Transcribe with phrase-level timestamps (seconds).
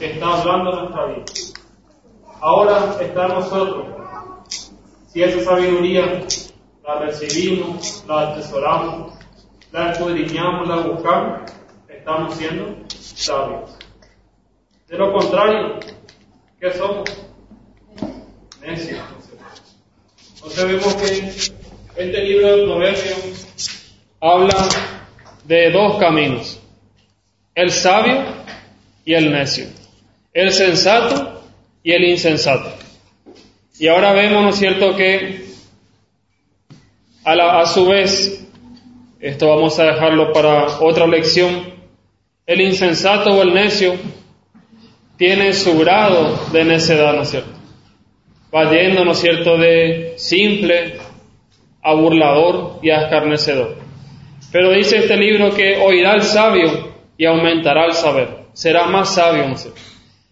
[0.00, 1.24] está hablando nuestra vida.
[2.40, 3.86] Ahora está en nosotros.
[5.12, 6.24] Si esa sabiduría
[6.84, 9.12] la recibimos, la atesoramos,
[9.72, 11.50] la escudriñamos, la buscamos,
[11.88, 13.78] estamos siendo sabios.
[14.88, 15.80] De lo contrario,
[16.60, 17.04] ¿qué somos?
[18.60, 19.00] Necios.
[20.34, 23.48] Entonces vemos que este libro de Proverbios
[24.20, 24.68] habla
[25.44, 26.60] de dos caminos,
[27.54, 28.35] el sabio
[29.06, 29.66] y el necio,
[30.34, 31.40] el sensato
[31.82, 32.74] y el insensato.
[33.78, 35.46] Y ahora vemos, ¿no es cierto?, que
[37.24, 38.46] a, a su vez,
[39.20, 41.72] esto vamos a dejarlo para otra lección,
[42.46, 43.94] el insensato o el necio
[45.16, 47.50] tiene su grado de necedad, ¿no es cierto?
[48.52, 50.96] Va yendo, ¿no es cierto?, de simple
[51.80, 53.76] a burlador y a escarnecedor.
[54.50, 58.45] Pero dice este libro que oirá el sabio y aumentará el saber.
[58.56, 59.70] Será más sabio, ¿no sé.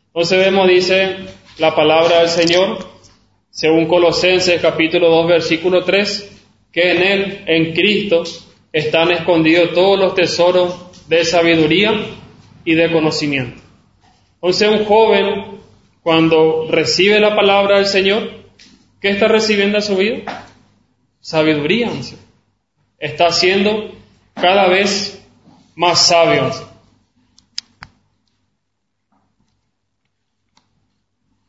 [0.06, 1.14] Entonces vemos, dice
[1.58, 2.78] la palabra del Señor,
[3.50, 8.24] según Colosenses capítulo 2, versículo 3, que en Él, en Cristo,
[8.72, 10.74] están escondidos todos los tesoros
[11.06, 11.92] de sabiduría
[12.64, 13.60] y de conocimiento.
[14.36, 15.60] Entonces un joven,
[16.02, 18.30] cuando recibe la palabra del Señor,
[19.02, 20.46] ¿qué está recibiendo en su vida?
[21.20, 21.90] Sabiduría.
[22.98, 23.92] Está siendo
[24.32, 25.22] cada vez
[25.76, 26.64] más sabios.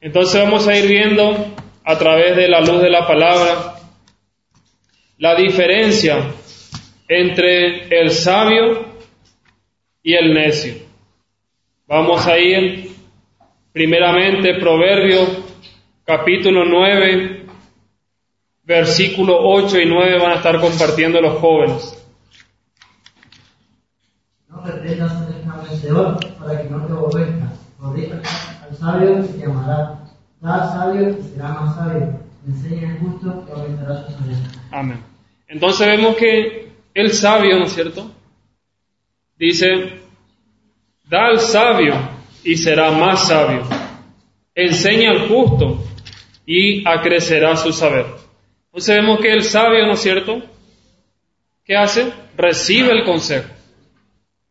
[0.06, 3.74] Entonces vamos a ir viendo a través de la luz de la palabra
[5.18, 6.32] la diferencia
[7.08, 8.86] entre el sabio
[10.04, 10.76] y el necio.
[11.88, 12.92] Vamos a ir
[13.74, 15.26] primeramente Proverbio
[16.06, 17.48] capítulo 9,
[18.62, 22.06] versículo 8 y 9 van a estar compartiendo los jóvenes
[24.64, 27.65] ser escarnecedor para que no te aborrezca.
[27.82, 30.00] Al sabio y te amará.
[30.42, 32.20] Da al sabio y será más sabio.
[32.48, 34.14] Enseña el justo y aumentará su.
[34.72, 35.04] Amén.
[35.48, 38.12] Entonces vemos que el sabio, ¿no es cierto?
[39.38, 40.00] Dice,
[41.10, 41.94] da al sabio
[42.44, 43.64] y será más sabio.
[44.54, 45.84] Enseña al justo
[46.46, 48.06] y acrecerá su saber.
[48.68, 50.42] Entonces vemos que el sabio, ¿no es cierto?
[51.64, 52.14] ¿Qué hace?
[52.38, 53.50] Recibe el consejo.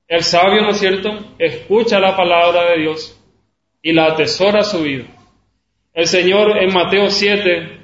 [0.08, 3.18] El sabio, ¿no es cierto?, escucha la palabra de Dios
[3.84, 5.04] y la atesora su vida.
[5.92, 7.80] El Señor en Mateo 7,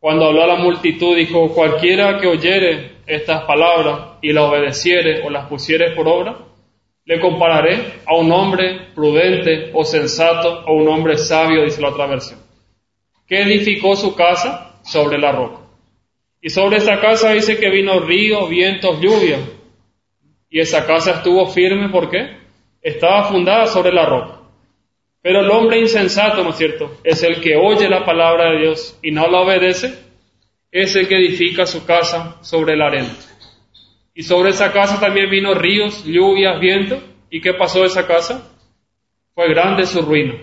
[0.00, 5.30] cuando habló a la multitud, dijo, cualquiera que oyere estas palabras y las obedeciere o
[5.30, 6.38] las pusiere por obra,
[7.04, 12.08] le compararé a un hombre prudente o sensato o un hombre sabio, dice la otra
[12.08, 12.40] versión,
[13.24, 15.60] que edificó su casa sobre la roca.
[16.40, 19.38] Y sobre esa casa dice que vino río, vientos, lluvia,
[20.50, 22.38] y esa casa estuvo firme, ¿por qué?
[22.82, 24.41] Estaba fundada sobre la roca.
[25.22, 26.98] Pero el hombre insensato, ¿no es cierto?
[27.04, 29.94] Es el que oye la palabra de Dios y no la obedece,
[30.70, 33.14] es el que edifica su casa sobre la arena.
[34.14, 37.00] Y sobre esa casa también vino ríos, lluvias, viento.
[37.30, 38.52] ¿Y qué pasó esa casa?
[39.34, 40.34] Fue grande su ruina.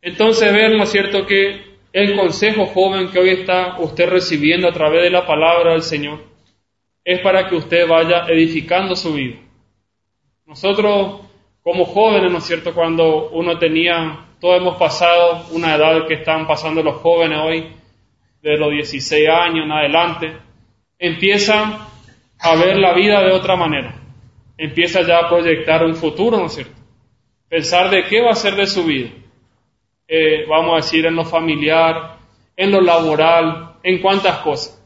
[0.00, 4.72] Entonces ven, ¿no es cierto?, que el consejo joven que hoy está usted recibiendo a
[4.72, 6.20] través de la palabra del Señor
[7.04, 9.38] es para que usted vaya edificando su vida.
[10.44, 11.22] Nosotros,
[11.62, 12.74] como jóvenes, ¿no es cierto?
[12.74, 17.72] Cuando uno tenía, todos hemos pasado una edad que están pasando los jóvenes hoy,
[18.42, 20.36] de los 16 años en adelante,
[20.98, 21.78] empiezan
[22.40, 23.94] a ver la vida de otra manera.
[24.56, 26.74] Empieza ya a proyectar un futuro, ¿no es cierto?
[27.48, 29.10] Pensar de qué va a ser de su vida.
[30.06, 32.18] Eh, vamos a decir, en lo familiar,
[32.56, 34.82] en lo laboral, en cuántas cosas.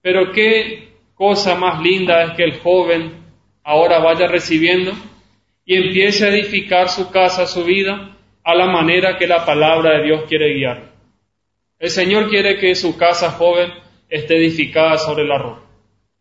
[0.00, 3.22] Pero qué cosa más linda es que el joven
[3.62, 4.92] ahora vaya recibiendo
[5.64, 10.04] y empiece a edificar su casa, su vida, a la manera que la palabra de
[10.04, 10.92] Dios quiere guiar.
[11.78, 13.72] El Señor quiere que su casa joven
[14.08, 15.62] esté edificada sobre la roca.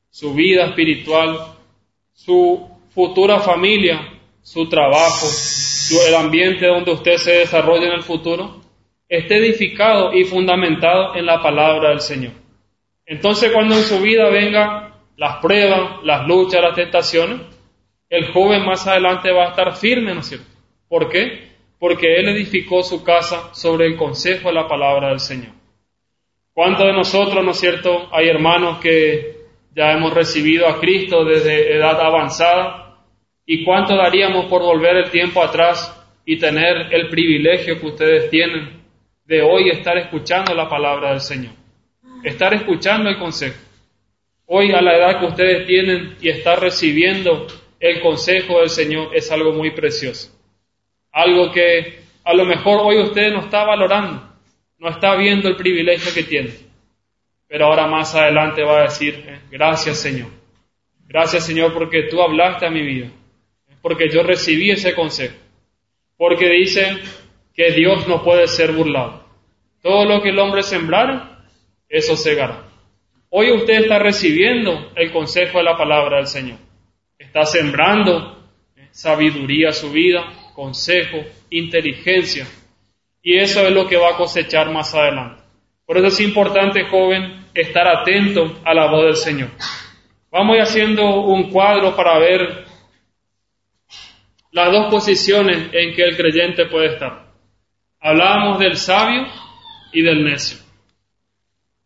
[0.10, 1.38] Su vida espiritual,
[2.14, 5.28] su futura familia, su trabajo,
[6.08, 8.62] el ambiente donde usted se desarrolle en el futuro,
[9.08, 12.34] esté edificado y fundamentado en la palabra del Señor.
[13.06, 17.42] Entonces cuando en su vida venga las pruebas, las luchas, las tentaciones,
[18.12, 20.46] el joven más adelante va a estar firme, ¿no es cierto?
[20.90, 21.48] ¿Por qué?
[21.80, 25.54] Porque él edificó su casa sobre el consejo de la palabra del Señor.
[26.54, 28.10] ¿Cuántos de nosotros, ¿no es cierto?
[28.12, 29.38] Hay hermanos que
[29.74, 32.98] ya hemos recibido a Cristo desde edad avanzada.
[33.46, 38.82] ¿Y cuánto daríamos por volver el tiempo atrás y tener el privilegio que ustedes tienen
[39.24, 41.54] de hoy estar escuchando la palabra del Señor?
[42.26, 43.58] Estar escuchando el consejo.
[44.48, 47.48] Hoy a la edad que ustedes tienen y estar recibiendo
[47.82, 50.32] el consejo del Señor es algo muy precioso.
[51.12, 54.24] Algo que a lo mejor hoy usted no está valorando,
[54.78, 56.52] no está viendo el privilegio que tiene.
[57.48, 60.30] Pero ahora más adelante va a decir, eh, gracias Señor.
[61.08, 63.10] Gracias Señor porque tú hablaste a mi vida.
[63.82, 65.36] Porque yo recibí ese consejo.
[66.18, 67.00] Porque dicen
[67.56, 69.26] que Dios no puede ser burlado.
[69.82, 71.44] Todo lo que el hombre sembrara,
[71.90, 72.64] eso segará.
[73.30, 76.60] Hoy usted está recibiendo el consejo de la palabra del Señor.
[77.32, 78.44] Está sembrando
[78.92, 81.20] sabiduría a su vida, consejo,
[81.50, 82.46] inteligencia.
[83.24, 85.42] Y eso es lo que va a cosechar más adelante.
[85.86, 89.48] Por eso es importante, joven, estar atento a la voz del Señor.
[90.30, 92.66] Vamos haciendo un cuadro para ver
[94.52, 97.28] las dos posiciones en que el creyente puede estar.
[98.02, 99.26] Hablábamos del sabio
[99.94, 100.58] y del necio.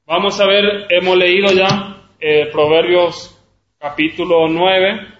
[0.08, 3.40] Vamos a ver, hemos leído ya eh, Proverbios
[3.78, 5.12] capítulo 9.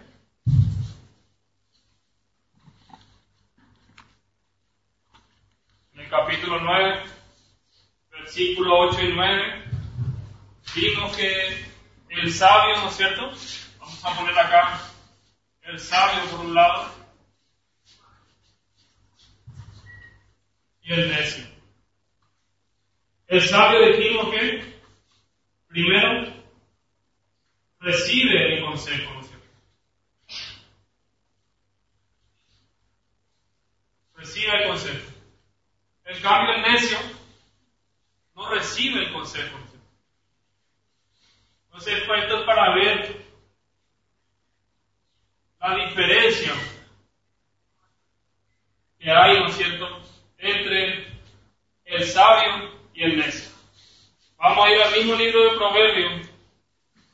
[5.94, 7.04] En el capítulo 9,
[8.12, 9.64] versículo 8 y 9,
[10.74, 11.66] vimos que
[12.08, 13.32] el sabio, ¿no es cierto?
[13.80, 14.80] Vamos a poner acá
[15.64, 16.90] el sabio por un lado
[20.84, 21.46] y el necio.
[23.28, 24.80] El sabio dijimos que
[25.68, 26.34] primero
[27.82, 29.48] recibe el consejo, ¿no es cierto?
[34.16, 35.15] Recibe el consejo.
[36.06, 37.00] En cambio, el necio
[38.36, 39.58] no recibe el consejo.
[41.66, 43.26] Entonces, esto es para ver
[45.60, 46.54] la diferencia
[49.00, 50.04] que hay, ¿no es cierto?,
[50.38, 51.08] entre
[51.86, 53.52] el sabio y el necio.
[54.38, 56.30] Vamos a ir al mismo libro de Proverbios,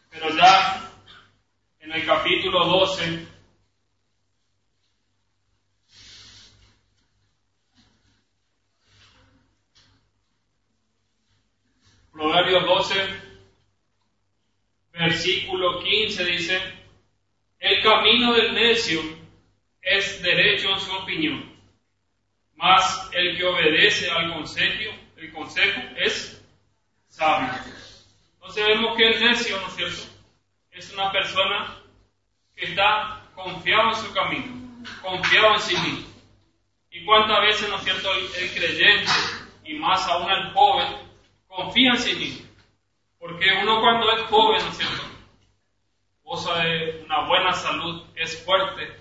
[0.09, 0.91] pero ya
[1.79, 3.30] en el capítulo 12.
[12.21, 13.21] Proverbios 12,
[14.93, 16.61] versículo 15 dice,
[17.57, 19.01] el camino del necio
[19.81, 21.59] es derecho en su opinión,
[22.53, 26.45] mas el que obedece al consejo, el consejo es
[27.07, 27.55] sabio.
[28.35, 30.03] Entonces vemos que el necio, ¿no es cierto?
[30.69, 31.75] Es una persona
[32.55, 36.07] que está confiado en su camino, confiado en sí mismo.
[36.91, 39.11] Y cuántas veces, ¿no es cierto?, el, el creyente,
[39.63, 41.10] y más aún el joven,
[41.51, 42.49] confía en sí mismo.
[43.19, 45.03] Porque uno cuando es joven, ¿no es cierto?,
[46.23, 48.95] goza de una buena salud, es fuerte,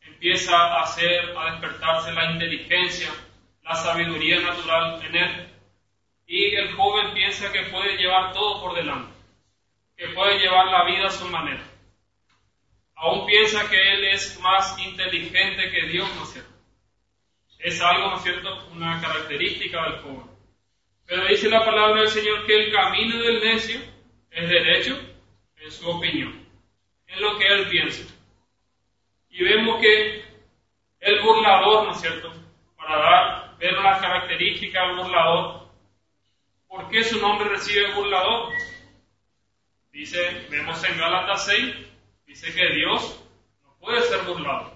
[0.00, 3.10] empieza a hacer, a despertarse la inteligencia,
[3.62, 5.48] la sabiduría natural en él.
[6.26, 9.12] Y el joven piensa que puede llevar todo por delante,
[9.96, 11.64] que puede llevar la vida a su manera.
[12.94, 16.52] Aún piensa que él es más inteligente que Dios, ¿no es cierto?
[17.58, 20.35] Es algo, ¿no es cierto?, una característica del joven.
[21.06, 23.80] Pero dice la palabra del Señor que el camino del necio
[24.30, 24.98] es derecho
[25.56, 26.46] en su opinión,
[27.06, 28.12] en lo que él piensa.
[29.30, 30.24] Y vemos que
[31.00, 32.32] el burlador, ¿no es cierto?,
[32.76, 35.68] para dar, ver las características del burlador,
[36.68, 38.52] ¿por qué su nombre recibe burlador?
[39.92, 41.74] Dice, vemos en Gálatas 6,
[42.26, 43.24] dice que Dios
[43.62, 44.74] no puede ser burlado.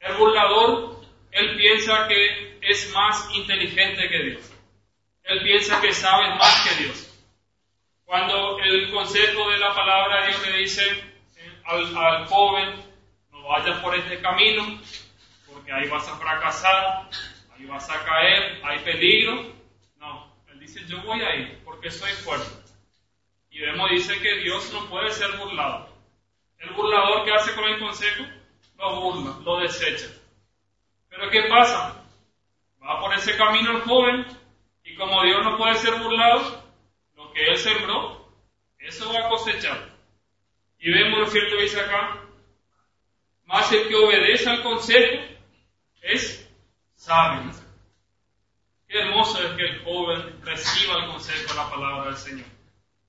[0.00, 4.53] El burlador, él piensa que es más inteligente que Dios.
[5.24, 7.10] Él piensa que sabe más que Dios.
[8.04, 10.82] Cuando el consejo de la palabra de Dios le dice
[11.36, 12.74] eh, al, joven,
[13.32, 14.80] no vayas por este camino,
[15.50, 17.08] porque ahí vas a fracasar,
[17.54, 19.54] ahí vas a caer, hay peligro.
[19.96, 22.70] No, él dice, yo voy a ir porque soy fuerte.
[23.50, 25.88] Y vemos, dice que Dios no puede ser burlado.
[26.58, 28.24] El burlador que hace con el consejo,
[28.76, 30.08] lo burla, lo desecha.
[31.08, 32.04] Pero ¿qué pasa?
[32.82, 34.43] Va por ese camino el joven
[34.94, 36.62] y como Dios no puede ser burlado,
[37.16, 38.32] lo que él sembró,
[38.78, 39.90] eso va a cosechar.
[40.78, 42.20] Y vemos lo cierto dice acá,
[43.44, 45.20] más el que obedece al consejo
[46.00, 46.48] es
[46.94, 47.50] sabio.
[48.86, 52.46] Qué hermoso es que el joven reciba el consejo de la palabra del Señor.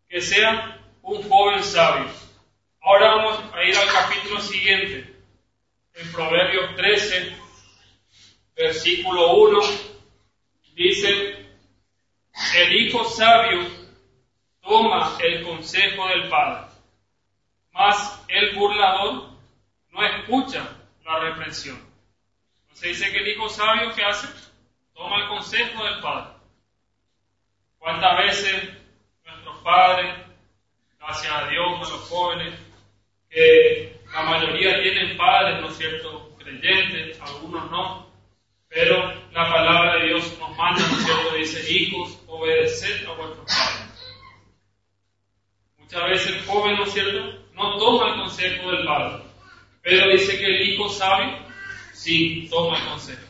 [0.10, 2.10] Que sea un joven sabio.
[2.82, 5.16] Ahora vamos a ir al capítulo siguiente,
[5.94, 7.36] en Proverbios 13,
[8.56, 9.60] versículo 1,
[10.74, 11.35] dice,
[12.56, 13.68] el hijo sabio
[14.62, 16.68] toma el consejo del padre,
[17.72, 19.30] mas el burlador
[19.92, 20.66] no escucha
[21.04, 21.78] la reprensión.
[22.62, 24.28] Entonces dice que el hijo sabio que hace,
[24.94, 26.32] toma el consejo del padre.
[27.80, 28.70] ¿Cuántas veces
[29.26, 30.16] nuestros padres,
[31.00, 32.60] gracias a Dios, a los jóvenes,
[33.30, 38.06] que la mayoría tienen padres, ¿no es cierto?, creyentes, algunos no,
[40.40, 41.36] nos manda, ¿no es cierto?
[41.36, 43.86] Dice, hijos, obedeced a vuestros padres.
[45.78, 47.46] Muchas veces el joven, ¿no es cierto?
[47.54, 49.24] No toma el consejo del padre,
[49.82, 51.38] pero dice que el hijo sabio
[51.94, 53.26] sí toma el consejo.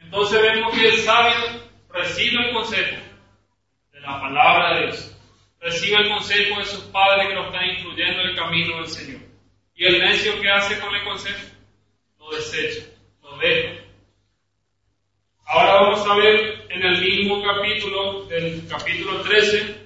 [0.00, 2.96] Entonces vemos que el sabio recibe el consejo
[3.92, 5.16] de la palabra de Dios,
[5.60, 9.20] recibe el consejo de sus padres que lo están instruyendo en el camino del Señor.
[9.74, 11.48] Y el necio que hace con el consejo,
[12.18, 12.86] lo desecha,
[13.22, 13.85] lo deja.
[15.48, 19.76] Ahora vamos a ver en el mismo capítulo, del capítulo 13,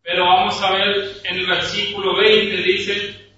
[0.00, 3.30] pero vamos a ver en el versículo 20, dice,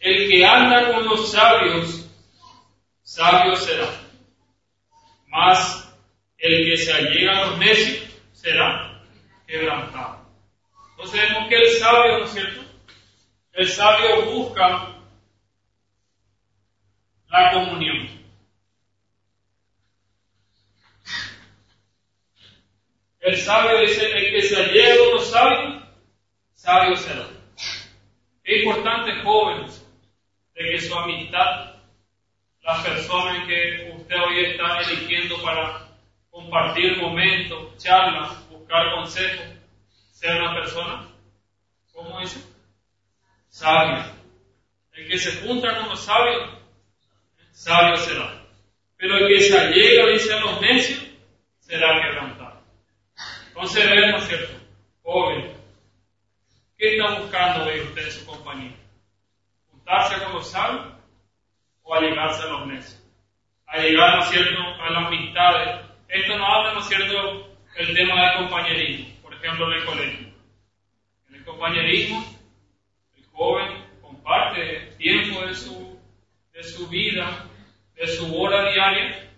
[0.00, 2.10] el que anda con los sabios,
[3.04, 3.88] sabio será.
[5.28, 5.96] Mas
[6.36, 9.00] el que se allega a los necios será
[9.46, 10.26] quebrantado.
[10.90, 12.62] Entonces vemos que el sabio, ¿no es cierto?
[13.52, 14.88] El sabio busca
[17.28, 18.15] la comunión.
[23.26, 25.82] El sabio dice, el que se allega a los sabios,
[26.54, 27.26] sabio será.
[28.44, 29.84] Es importante, jóvenes,
[30.54, 31.74] de que su amistad,
[32.62, 35.88] las personas que usted hoy está eligiendo para
[36.30, 39.46] compartir momentos, charlas, buscar consejos,
[40.12, 41.08] sea una persona,
[41.92, 42.38] ¿cómo dice?
[43.48, 44.12] Sabia.
[44.92, 46.48] El que se junta con los sabios,
[47.50, 48.40] sabio será.
[48.96, 51.04] Pero el que se allega, dice a los necios,
[51.58, 52.35] será quebrantado.
[53.56, 54.52] Entonces, ¿no es cierto?
[55.02, 55.50] Joven,
[56.76, 58.76] ¿qué está buscando hoy usted en su compañía?
[59.70, 60.92] ¿Juntarse con los sabios
[61.82, 63.02] o allegarse a los necios?
[63.64, 65.86] Allegar, ¿no es cierto?, a las amistades.
[66.06, 70.28] Esto no habla, ¿no es cierto?, el tema del compañerismo, por ejemplo, en el colegio.
[71.30, 72.24] En el compañerismo,
[73.16, 75.98] el joven comparte tiempo de su,
[76.52, 77.46] de su vida,
[77.94, 79.30] de su hora diaria,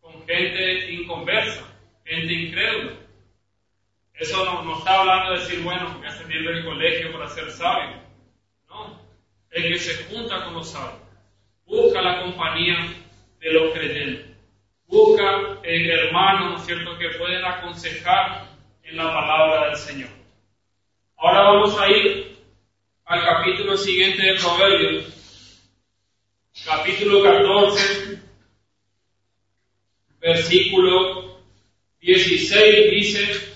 [0.00, 1.66] con gente inconversa,
[2.04, 3.05] gente incrédula.
[4.18, 8.00] Eso no, está hablando de decir, bueno, porque hace tiempo el colegio para ser sabio.
[8.68, 8.98] No,
[9.50, 11.02] el que se junta con los sabios,
[11.66, 12.76] busca la compañía
[13.40, 14.36] de los creyentes,
[14.86, 18.48] busca el hermano, ¿no es cierto?, que pueden aconsejar
[18.82, 20.10] en la palabra del Señor.
[21.18, 22.38] Ahora vamos a ir
[23.04, 25.62] al capítulo siguiente de Proverbios,
[26.64, 28.22] capítulo 14,
[30.20, 31.40] versículo
[32.00, 33.55] 16, dice,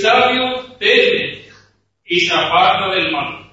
[0.00, 1.48] sabio teme
[2.04, 3.52] y se aparta del mal,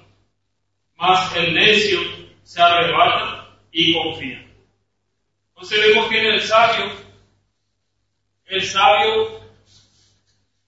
[0.96, 2.00] mas el necio
[2.42, 4.46] se arrebata y confía.
[5.48, 6.92] Entonces vemos que en el sabio,
[8.46, 9.40] el sabio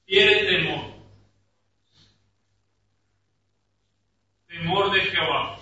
[0.04, 0.94] tiene temor.
[4.46, 5.58] Temor de Jehová.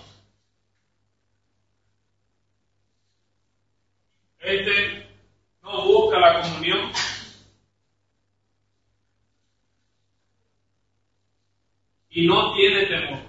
[4.39, 5.05] Este
[5.61, 6.91] no busca la comunión.
[12.17, 13.19] Y no tiene temor.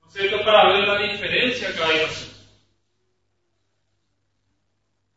[0.00, 0.42] ¿No es cierto?
[0.42, 1.98] Para ver la diferencia que hay.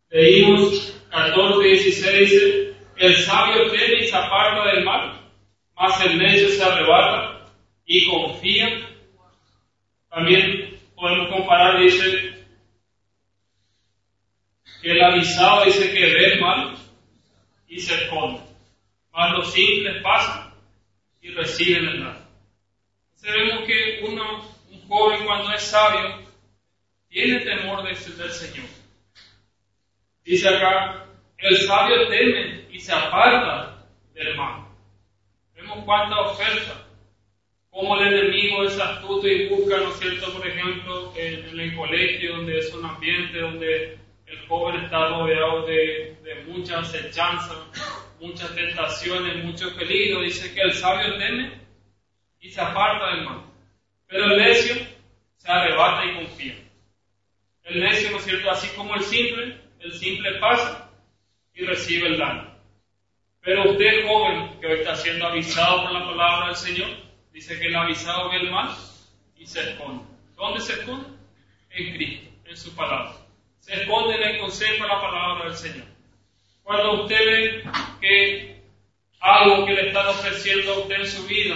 [0.10, 5.32] Leímos 14, 16, dice, el sabio teme y se aparta del mal,
[5.78, 7.54] mas el necio se arrebata
[7.86, 8.68] y confía.
[10.10, 12.46] También podemos comparar, dice,
[14.82, 16.79] que el avisado dice que ve mal
[17.70, 18.42] y se esconde.
[19.14, 20.54] Mas los simples pasan
[21.22, 22.28] y reciben el mal.
[23.16, 26.20] Entonces vemos que uno, un joven cuando es sabio,
[27.10, 28.68] tiene temor de, del Señor.
[30.24, 31.06] Dice acá,
[31.38, 34.66] el sabio teme y se aparta del mal.
[35.56, 36.86] Vemos cuánta oferta,
[37.70, 41.76] cómo el enemigo es astuto y busca, ¿no es cierto?, por ejemplo, en, en el
[41.76, 44.00] colegio, donde es un ambiente donde
[44.30, 46.18] el joven está rodeado de,
[46.48, 47.58] muchas hechanzas,
[48.20, 50.24] muchas tentaciones, muchos peligros.
[50.24, 51.60] Dice que el sabio teme
[52.40, 53.44] y se aparta del mal.
[54.08, 54.76] Pero el necio
[55.38, 56.56] se arrebata y confía.
[57.64, 58.50] El necio, ¿no es cierto?
[58.50, 60.92] Así como el simple, el simple pasa
[61.54, 62.56] y recibe el daño.
[63.42, 66.90] Pero usted, joven, que hoy está siendo avisado por la palabra del Señor,
[67.32, 68.76] dice que el avisado ve el mal
[69.38, 70.04] y se esconde.
[70.36, 71.10] ¿Dónde se esconde?
[71.72, 73.19] En Cristo, en su palabra.
[73.70, 75.86] Se esconde en el consejo de la palabra del Señor.
[76.64, 77.64] Cuando usted ve
[78.02, 78.64] que
[79.20, 81.56] algo que le están ofreciendo a usted en su vida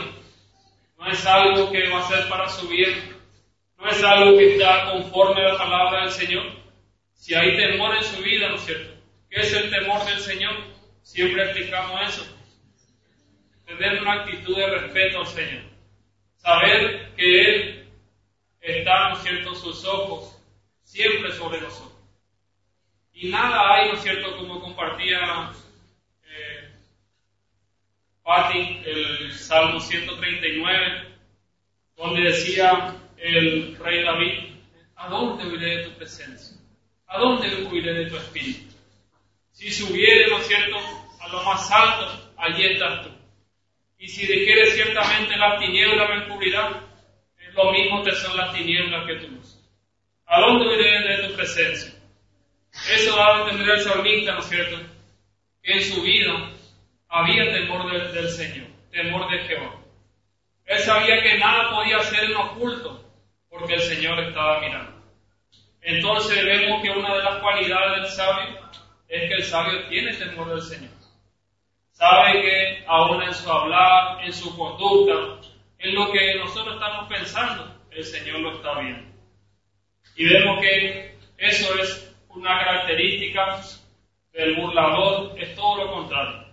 [0.99, 3.17] no es algo que va a ser para su bien,
[3.79, 6.51] no es algo que está conforme a la palabra del Señor,
[7.15, 8.93] si hay temor en su vida, ¿no es cierto?
[9.31, 10.53] ¿Qué es el temor del Señor?
[11.01, 12.37] Siempre explicamos eso.
[13.65, 15.63] Tener una actitud de respeto al Señor.
[16.37, 17.87] Saber que Él
[18.61, 20.39] está, ¿no es cierto?, sus ojos
[20.83, 21.92] siempre sobre nosotros.
[23.13, 25.51] Y nada hay, ¿no es cierto?, como compartía
[26.25, 26.69] eh,
[28.85, 31.07] el Salmo 139,
[31.95, 34.55] donde decía el rey David,
[34.95, 36.57] ¿a dónde huiré de tu presencia?
[37.07, 38.73] ¿A dónde huiré de tu espíritu?
[39.51, 40.77] Si subiere, ¿no es cierto?,
[41.19, 43.09] a lo más alto, allí estás tú.
[43.99, 46.81] Y si quieres ciertamente las tinieblas me encubrirán,
[47.39, 49.59] es lo mismo te son las tinieblas que tu luz.
[50.25, 51.92] ¿A dónde huiré de tu presencia?
[52.91, 54.77] Eso da a entender el salmista, ¿no es cierto?,
[55.61, 56.51] que en su vida
[57.07, 59.75] había temor del Señor, temor de Jehová.
[60.65, 63.03] Él sabía que nada podía ser en oculto,
[63.49, 65.01] porque el Señor estaba mirando.
[65.81, 68.59] Entonces vemos que una de las cualidades del sabio
[69.07, 70.91] es que el sabio tiene temor del Señor.
[71.91, 75.47] Sabe que aún en su hablar, en su conducta,
[75.79, 79.13] en lo que nosotros estamos pensando, el Señor lo está viendo.
[80.15, 83.61] Y vemos que eso es una característica
[84.31, 86.45] del burlador, es todo lo contrario.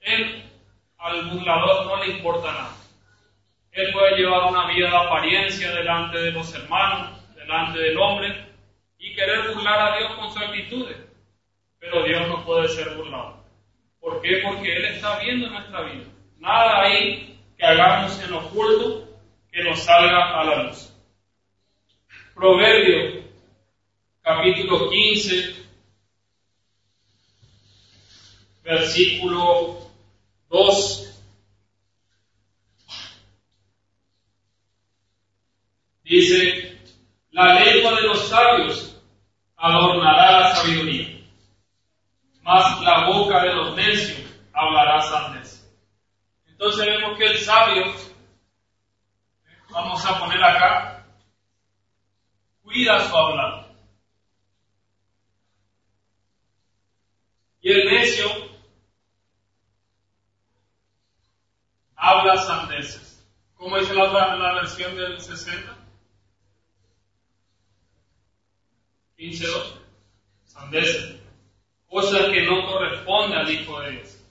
[0.00, 0.44] Él,
[0.98, 2.76] al burlador no le importa nada.
[3.72, 8.46] Él puede llevar una vida de apariencia delante de los hermanos, delante del hombre,
[8.98, 10.96] y querer burlar a Dios con sus actitudes.
[11.80, 13.42] Pero Dios no puede ser burlado.
[14.00, 14.42] ¿Por qué?
[14.44, 16.04] Porque Él está viendo nuestra vida.
[16.38, 19.08] Nada hay que hagamos en oculto
[19.50, 20.94] que nos salga a la luz.
[22.34, 23.23] Proverbio
[24.24, 25.66] capítulo 15,
[28.62, 29.90] versículo
[30.48, 31.00] 2.
[36.04, 36.80] Dice,
[37.32, 38.98] la lengua de los sabios
[39.56, 41.20] adornará la sabiduría,
[42.42, 45.70] mas la boca de los necios hablará sandez.
[46.46, 47.94] Entonces vemos que el sabio,
[49.70, 51.06] vamos a poner acá,
[52.62, 53.63] cuida su hablar.
[57.64, 58.26] Y el necio
[61.96, 63.26] habla sandeces.
[63.56, 65.74] ¿Cómo dice la, la versión del 60?
[69.16, 69.80] 15.2.
[70.44, 71.16] Sandeces.
[71.88, 74.22] Cosas que no corresponden al Hijo de Dios.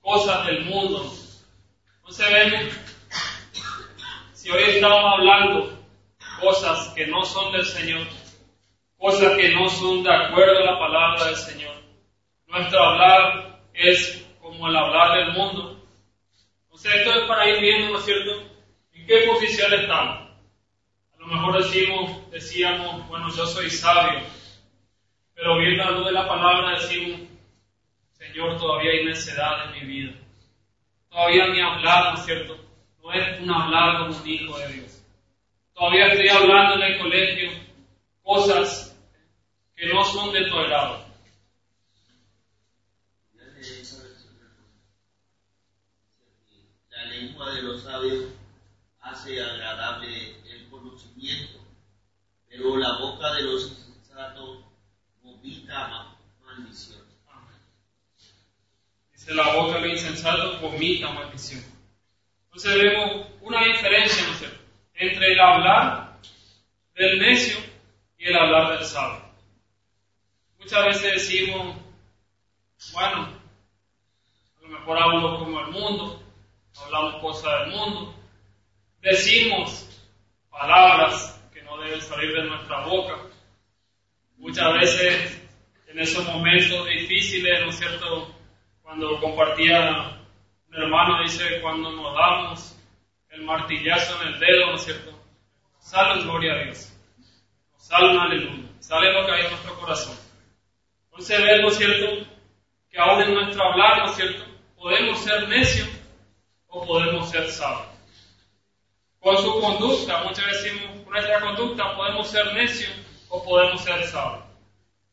[0.00, 1.14] Cosas del mundo.
[2.02, 2.70] No se ven.
[4.32, 5.78] Si hoy estamos hablando
[6.40, 8.04] cosas que no son del Señor,
[8.98, 11.83] cosas que no son de acuerdo a la palabra del Señor,
[12.54, 15.84] nuestro hablar es como el hablar del mundo.
[16.70, 18.42] O sea, esto es para ir viendo, ¿no es cierto?,
[18.92, 20.28] en qué posición estamos.
[21.14, 24.20] A lo mejor decimos, decíamos, bueno, yo soy sabio,
[25.34, 27.20] pero viendo la luz de la palabra decimos,
[28.12, 30.12] Señor, todavía hay necedad en mi vida.
[31.10, 32.56] Todavía mi hablar, ¿no es cierto?
[33.02, 35.02] No es un hablar como un hijo de Dios.
[35.74, 37.50] Todavía estoy hablando en el colegio
[38.22, 38.96] cosas
[39.76, 41.03] que no son de tu agrado.
[47.14, 48.24] De los sabios
[49.00, 51.60] hace agradable el conocimiento,
[52.48, 54.64] pero la boca de los insensatos
[55.22, 57.04] vomita maldición.
[59.12, 61.64] Dice la boca de los insensatos vomita maldición.
[62.46, 64.48] Entonces vemos una diferencia, ¿no
[64.94, 66.18] entre el hablar
[66.94, 67.58] del necio
[68.18, 69.24] y el hablar del sabio.
[70.58, 71.76] Muchas veces decimos,
[72.92, 73.28] bueno,
[74.58, 76.23] a lo mejor hablo como el mundo,
[76.82, 78.14] hablamos cosas del mundo,
[79.00, 79.88] decimos
[80.50, 83.16] palabras que no deben salir de nuestra boca.
[84.36, 85.42] Muchas veces
[85.86, 88.34] en esos momentos difíciles, ¿no es cierto?
[88.82, 90.18] Cuando compartía
[90.68, 92.76] un hermano, dice, cuando nos damos
[93.30, 95.18] el martillazo en el dedo, ¿no es cierto?
[95.78, 96.92] Sale gloria a Dios.
[97.76, 98.68] Sale aleluya.
[98.80, 100.16] Sale lo que hay en nuestro corazón.
[101.06, 102.26] Entonces vemos, ¿cierto?
[102.90, 104.44] Que aún en nuestro hablar, ¿no es cierto?
[104.76, 105.88] Podemos ser necios
[106.74, 107.86] o podemos ser sabios.
[109.20, 112.92] Con su conducta, muchas veces decimos, nuestra conducta podemos ser necios
[113.28, 114.44] o podemos ser sabios.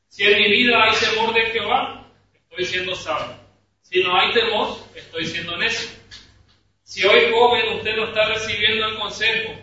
[0.10, 3.36] Si en mi vida hay temor de Jehová, estoy siendo sabio.
[3.84, 5.90] Si no hay temor, estoy siendo necio.
[6.84, 9.54] Si hoy joven usted no está recibiendo el consejo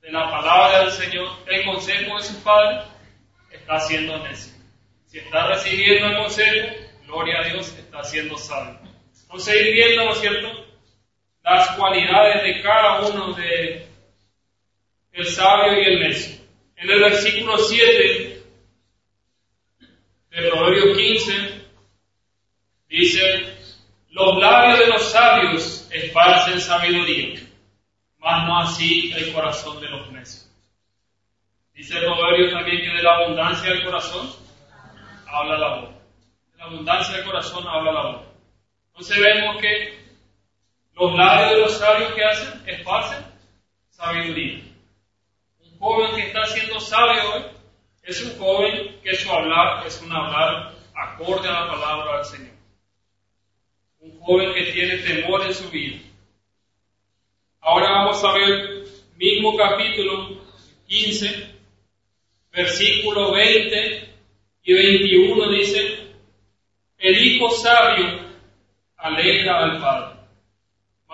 [0.00, 2.80] de la palabra del Señor, el consejo de su Padre,
[3.50, 4.54] está siendo necio.
[5.06, 6.68] Si está recibiendo el consejo,
[7.04, 8.80] gloria a Dios, está siendo sabio.
[9.28, 10.65] Vamos a ir viendo, ¿no es cierto?
[11.46, 13.86] Las cualidades de cada uno de
[15.12, 16.44] el sabio y el necio.
[16.76, 18.42] En el versículo 7
[20.30, 21.32] de Proverbio 15
[22.88, 23.56] dice,
[24.10, 27.40] los labios de los sabios esparcen sabiduría,
[28.18, 30.50] mas no así el corazón de los necios.
[31.74, 34.30] Dice proverbio también que de la abundancia del corazón
[35.26, 35.94] habla la boca.
[36.52, 38.26] De la abundancia del corazón habla la boca.
[38.88, 40.05] Entonces vemos que
[40.96, 43.24] los labios de los sabios que hacen esparcen
[43.90, 44.64] sabiduría.
[45.60, 47.42] Un joven que está siendo sabio hoy
[48.02, 52.54] es un joven que su hablar es un hablar acorde a la palabra del Señor.
[54.00, 56.00] Un joven que tiene temor en su vida.
[57.60, 60.40] Ahora vamos a ver mismo capítulo
[60.86, 61.56] 15,
[62.52, 64.14] versículo 20
[64.62, 66.12] y 21 dice,
[66.98, 68.20] el hijo sabio
[68.96, 70.15] alegra al padre,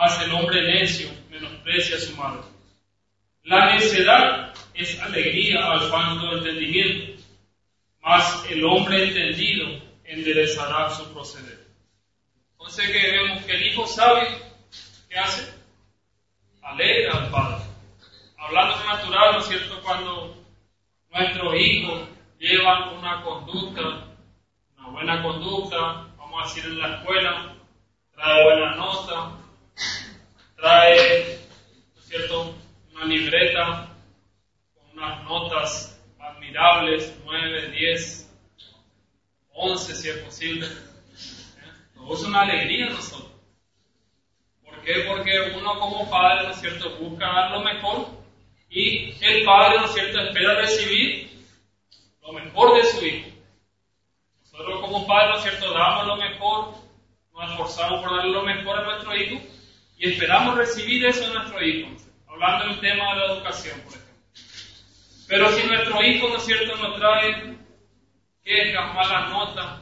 [0.03, 2.43] mas el hombre necio menosprecia a su madre.
[3.45, 7.23] La necedad es alegría al falto entendimiento,
[8.01, 11.69] mas el hombre entendido enderezará su proceder.
[12.51, 14.29] Entonces que vemos que el hijo sabio,
[15.09, 15.55] ¿qué hace?
[16.63, 17.65] Alegra al padre.
[18.39, 19.81] Hablando natural, ¿no es cierto?
[19.85, 20.37] Cuando
[21.13, 22.09] nuestros hijos
[22.41, 23.83] llevan una conducta,
[24.79, 27.55] una buena conducta, vamos a decir en la escuela,
[28.17, 29.42] trae buena nota,
[30.63, 31.41] trae,
[31.93, 32.55] ¿no es cierto?,
[32.93, 33.89] una libreta
[34.75, 38.31] con unas notas admirables, 9, 10,
[39.55, 40.67] 11 si es posible.
[40.67, 41.73] ¿Eh?
[41.97, 43.33] Nos una alegría nosotros.
[44.65, 45.05] ¿Por qué?
[45.09, 48.07] Porque uno como padre, ¿no es cierto?, busca dar lo mejor
[48.71, 51.29] y el padre, ¿no es cierto?, espera recibir
[52.23, 53.31] lo mejor de su hijo.
[54.43, 56.75] Nosotros como padres, ¿no cierto?, damos lo mejor,
[57.33, 59.43] nos esforzamos por darle lo mejor a nuestro hijo
[60.03, 61.89] y esperamos recibir eso de nuestro hijo.
[62.27, 64.15] Hablando del tema de la educación, por ejemplo.
[65.29, 67.57] Pero si nuestro hijo, ¿no es cierto?, nos trae
[68.43, 69.81] quejas, malas notas,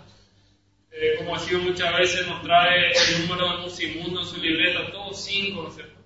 [0.91, 4.93] eh, como ha sido muchas veces, nos trae el número de Musimundo en su libreta,
[4.93, 5.97] todos cinco, ¿no es cierto?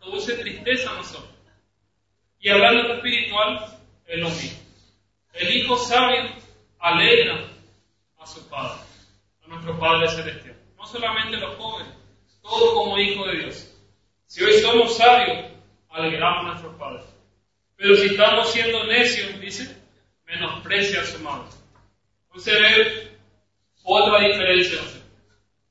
[0.00, 1.38] Produce tristeza a nosotros.
[2.40, 4.58] Y hablando de lo espiritual, es lo mismo.
[5.34, 6.32] El hijo sabio
[6.80, 7.44] alegra
[8.18, 8.80] a su padre,
[9.44, 10.56] a nuestro Padre Celestial.
[10.76, 11.97] No solamente los jóvenes,
[12.48, 13.74] todos como hijos de Dios.
[14.26, 15.46] Si hoy somos sabios,
[15.90, 17.04] alegramos a nuestros padres.
[17.76, 19.76] Pero si estamos siendo necios, dice,
[20.26, 21.48] menosprecia a su madre.
[22.26, 23.08] Entonces ve
[23.84, 24.80] otra diferencia.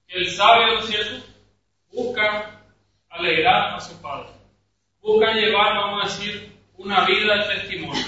[0.07, 1.25] El sabio, ¿no es cierto?
[1.91, 2.61] Busca
[3.09, 4.29] alegrar a su padre.
[5.01, 8.05] Busca llevar, vamos a decir, una vida de testimonio.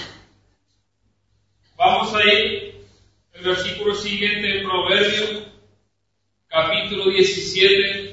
[1.76, 2.86] Vamos a ir
[3.32, 5.42] el versículo siguiente en Proverbios,
[6.48, 8.09] capítulo 17,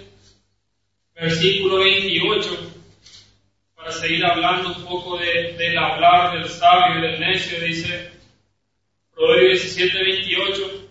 [1.20, 2.74] versículo 28,
[3.76, 8.12] para seguir hablando un poco de, del hablar del sabio y del necio, dice
[9.14, 10.90] Proverbios 17, 28,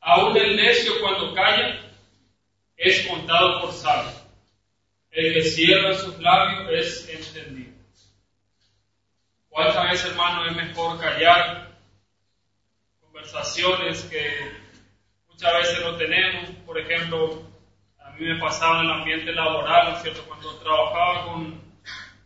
[0.00, 1.80] aún el necio cuando calla
[2.76, 4.12] es contado por sabio,
[5.10, 7.74] el que cierra sus labios es entendido.
[9.48, 11.76] ¿Cuántas veces, hermano, es mejor callar
[13.00, 14.50] conversaciones que
[15.28, 16.50] muchas veces no tenemos?
[16.66, 17.53] Por ejemplo,
[18.14, 20.24] a mí me pasaba en el ambiente laboral, ¿no es cierto?
[20.28, 21.60] Cuando trabajaba con,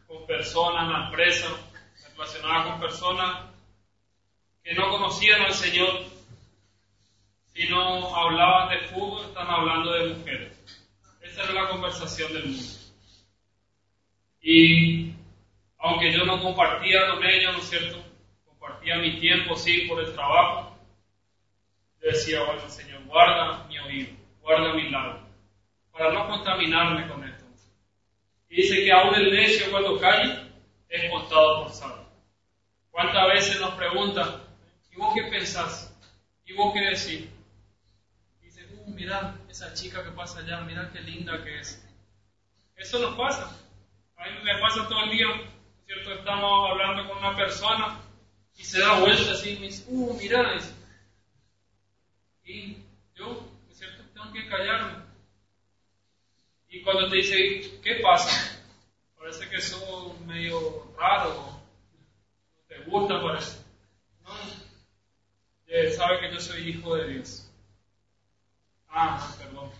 [0.06, 3.44] con personas en la empresa, me relacionaba con personas
[4.62, 5.88] que no conocían al Señor,
[7.54, 10.84] sino hablaban de fútbol, están hablando de mujeres.
[11.22, 12.68] Esa era la conversación del mundo.
[14.42, 15.14] Y
[15.78, 18.04] aunque yo no compartía con ellos, ¿no es cierto?
[18.44, 20.76] Compartía mi tiempo, sí, por el trabajo.
[22.02, 25.27] Yo decía, bueno, Señor, guarda mi oído, guarda mi lado,
[25.98, 27.44] para no contaminarme con esto.
[28.48, 30.48] Y dice que aún el necio cuando cae
[30.88, 32.06] es contado por sabio.
[32.90, 34.40] ¿Cuántas veces nos preguntan,
[34.90, 35.94] ¿y vos qué pensás?
[36.46, 37.28] ¿Y vos qué decís?
[38.40, 41.84] Dice, uh, mira esa chica que pasa allá, mira qué linda que es.
[42.76, 43.44] Eso nos pasa.
[44.16, 45.26] A mí me pasa todo el día,
[45.84, 46.12] ¿cierto?
[46.12, 48.00] Estamos hablando con una persona
[48.56, 50.74] y se da vuelta así y me dice, uh, mira, dice.
[52.44, 52.78] Y
[53.14, 54.04] yo, ¿cierto?
[54.14, 55.07] Tengo que callarme.
[56.70, 58.60] Y cuando te dice, ¿qué pasa?
[59.18, 63.58] Parece que sos medio raro, no te gusta, parece.
[64.22, 64.32] No,
[65.96, 67.50] sabe que yo soy hijo de Dios.
[68.90, 69.70] Ah, perdón.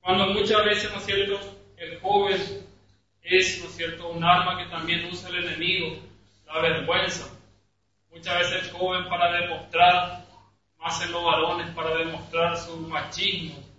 [0.00, 1.38] Cuando muchas veces, ¿no es cierto?
[1.76, 2.66] El joven
[3.22, 5.96] es, ¿no es cierto?, un arma que también usa el enemigo,
[6.46, 7.28] la vergüenza.
[8.10, 10.26] Muchas veces el joven para demostrar,
[10.78, 13.69] más en los varones, para demostrar su machismo,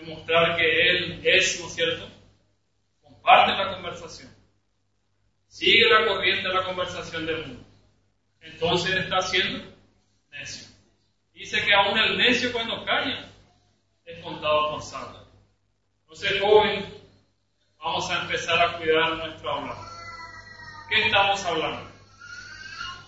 [0.00, 2.08] demostrar que él es, ¿no es cierto?,
[3.02, 4.34] comparte la conversación,
[5.48, 7.64] sigue la corriente de la conversación del mundo.
[8.40, 9.64] Entonces está siendo
[10.30, 10.68] necio.
[11.34, 13.28] Dice que aún el necio cuando calla
[14.04, 15.26] es contado por sabio.
[16.02, 16.80] Entonces, joven,
[17.78, 19.76] vamos vamos a empezar a cuidar nuestro hablar.
[20.88, 21.90] ¿Qué estamos hablando?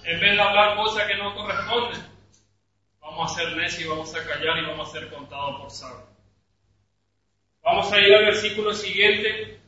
[0.05, 2.07] En vez de hablar cosas que no corresponden,
[3.00, 6.10] vamos a ser necios y vamos a callar y vamos a ser contados por sabios.
[7.62, 9.61] Vamos a ir al versículo siguiente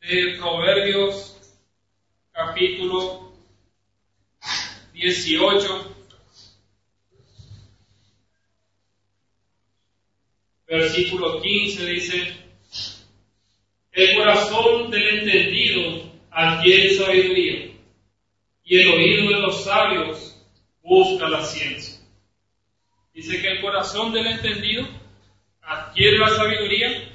[0.00, 1.36] de Proverbios
[2.32, 3.32] capítulo
[4.94, 5.94] 18,
[10.66, 12.36] versículo 15 dice,
[13.92, 17.76] el corazón del entendido adquiere sabiduría
[18.64, 20.42] y el oído de los sabios
[20.82, 22.00] busca la ciencia.
[23.12, 25.01] Dice que el corazón del entendido
[25.62, 27.08] adquiere la sabiduría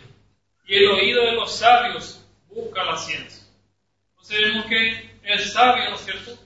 [0.65, 3.43] y el oído de los sabios busca la ciencia.
[4.11, 6.37] Entonces vemos que el sabio, ¿no es cierto?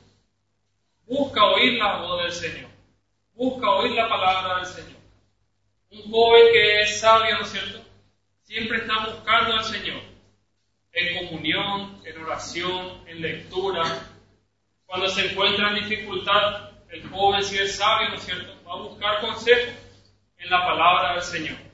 [1.07, 2.69] Busca oír la voz del Señor,
[3.33, 5.01] busca oír la palabra del Señor.
[5.91, 7.81] Un joven que es sabio, ¿no es cierto?
[8.43, 10.01] Siempre está buscando al Señor
[10.93, 13.83] en comunión, en oración, en lectura.
[14.85, 18.81] Cuando se encuentra en dificultad, el joven, si es sabio, ¿no es cierto?, va a
[18.81, 19.71] buscar consejo
[20.37, 21.70] en la palabra del Señor.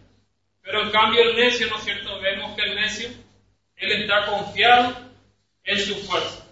[0.68, 3.10] Pero en cambio el necio, ¿no es cierto?, vemos que el necio,
[3.78, 4.98] él está confiado
[5.64, 6.46] en su fuerza.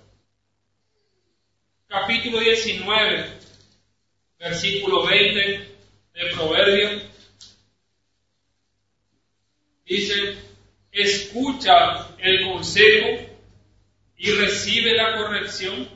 [1.86, 3.30] Capítulo 19,
[4.39, 5.41] versículo 20
[6.13, 7.04] de Proverbios.
[9.84, 10.38] Dice,
[10.93, 13.36] escucha el consejo
[14.15, 15.89] y recibe la corrección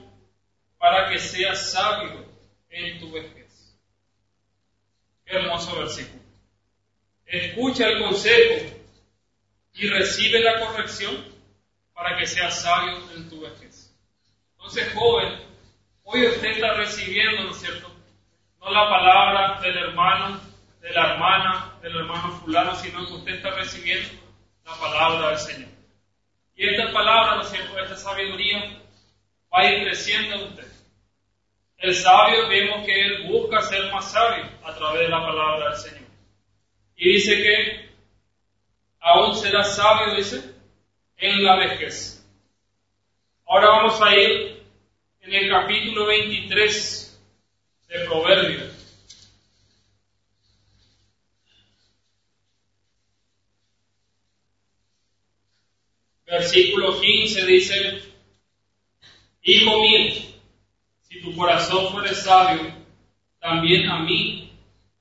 [0.77, 2.25] para que seas sabio
[2.69, 3.77] en tu vejez.
[5.25, 6.18] Hermoso versículo.
[7.29, 8.75] Escucha el consejo
[9.75, 11.23] y recibe la corrección
[11.93, 13.95] para que seas sabio en tu vejez.
[14.53, 15.39] Entonces, joven,
[16.05, 17.95] hoy usted está recibiendo, ¿no es cierto?
[18.59, 20.41] No la palabra del hermano,
[20.81, 24.09] de la hermana, del hermano fulano, sino que usted está recibiendo
[24.65, 25.69] la palabra del Señor.
[26.55, 27.77] Y esta palabra, ¿no es cierto?
[27.77, 28.81] Esta sabiduría
[29.53, 30.67] va a ir creciendo en usted.
[31.77, 35.77] El sabio vemos que él busca ser más sabio a través de la palabra del
[35.77, 35.98] Señor.
[37.01, 37.89] Y dice que
[38.99, 40.53] aún será sabio, dice,
[41.15, 42.21] en la vejez.
[43.47, 44.61] Ahora vamos a ir
[45.21, 47.21] en el capítulo 23
[47.87, 48.73] de Proverbios.
[56.25, 58.01] Versículo 15 dice,
[59.43, 60.13] Hijo mío,
[61.07, 62.73] si tu corazón fuere sabio,
[63.39, 64.51] también a mí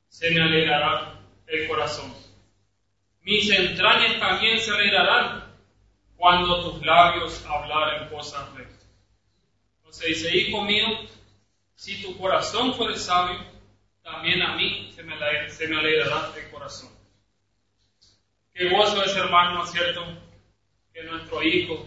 [0.09, 1.18] se me alegrará
[1.49, 2.15] el corazón.
[3.23, 5.45] Mis entrañas también se alegrarán
[6.17, 8.87] cuando tus labios hablaren cosas rectas.
[9.79, 10.87] Entonces dice, hijo mío,
[11.75, 13.39] si tu corazón fuere sabio,
[14.03, 16.91] también a mí se me, alegrará el corazón.
[18.55, 20.05] Qué gozo es, hermano, ¿no es cierto?
[20.93, 21.87] Que nuestro hijo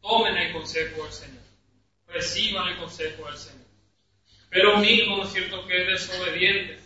[0.00, 1.46] tomen el consejo del Señor
[2.16, 3.66] reciban el consejo del Señor.
[4.50, 6.78] Pero un hijo, ¿no es cierto?, que es desobediente,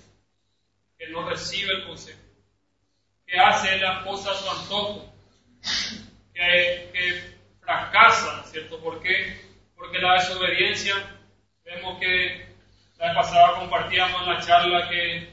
[1.01, 2.21] que no recibe el consejo,
[3.27, 5.15] que hace las cosas a su antojo,
[6.35, 8.79] que, que fracasa, ¿no es cierto?
[8.81, 9.41] ¿Por qué?
[9.75, 10.95] Porque la desobediencia,
[11.65, 12.47] vemos que
[12.99, 15.31] la vez pasada compartíamos en la charla que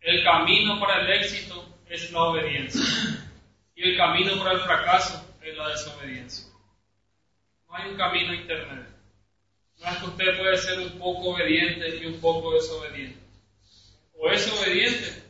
[0.00, 2.82] el camino para el éxito es la obediencia
[3.76, 6.52] y el camino para el fracaso es la desobediencia.
[7.68, 8.94] No hay un camino intermedio.
[9.78, 13.23] No es que usted puede ser un poco obediente y un poco desobediente.
[14.14, 15.22] O es obediente,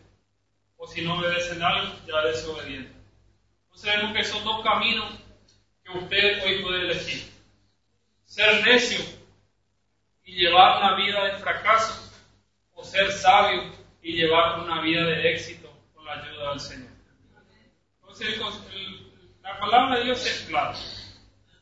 [0.77, 2.93] o si no obedece en algo, ya es desobediente.
[3.65, 5.13] Entonces vemos que son dos caminos
[5.85, 7.31] que usted hoy puede elegir.
[8.25, 9.05] Ser necio
[10.25, 12.13] y llevar una vida de fracaso,
[12.73, 16.93] o ser sabio y llevar una vida de éxito con la ayuda del Señor.
[18.01, 18.39] Entonces
[19.43, 20.77] la palabra de Dios es clara.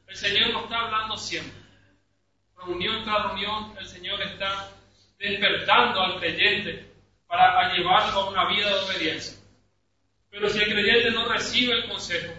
[0.06, 1.62] El Señor nos está hablando siempre
[2.66, 4.70] reunión tras reunión, el Señor está
[5.18, 6.91] despertando al creyente
[7.33, 9.38] para llevarlo a una vida de obediencia.
[10.29, 12.35] Pero si el creyente no recibe el consejo,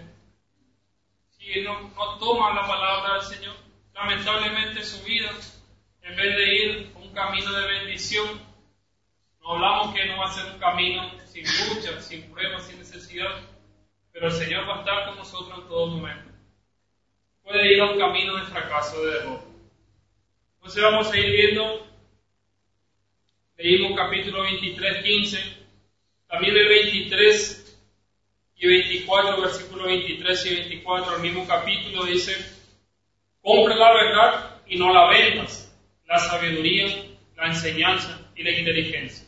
[1.30, 3.56] si no, no toma la palabra del Señor,
[3.92, 5.32] lamentablemente su vida,
[6.00, 8.40] en vez de ir un camino de bendición,
[9.40, 13.40] no hablamos que no va a ser un camino sin lucha, sin pruebas, sin necesidad,
[14.12, 16.30] pero el Señor va a estar con nosotros en todo momento.
[17.42, 19.44] Puede ir a un camino de fracaso, de derrota.
[20.58, 21.84] Entonces vamos a ir viendo,
[23.56, 25.38] leímos capítulo 23, 15,
[26.28, 27.78] también el 23
[28.56, 32.34] y 24, versículo 23 y 24, el mismo capítulo dice,
[33.42, 35.72] compra la verdad y no la vendas,
[36.06, 36.86] la sabiduría,
[37.36, 39.26] la enseñanza y la inteligencia.